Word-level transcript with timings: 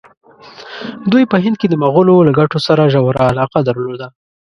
دوی 1.11 1.23
په 1.31 1.37
هند 1.43 1.55
کې 1.61 1.67
د 1.69 1.75
مغولو 1.83 2.25
له 2.27 2.31
ګټو 2.39 2.57
سره 2.67 2.91
ژوره 2.93 3.21
علاقه 3.31 3.59
درلوده. 3.67 4.07